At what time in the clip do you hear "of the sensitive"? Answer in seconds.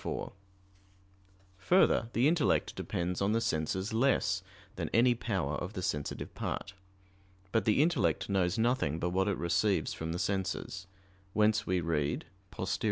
5.57-6.33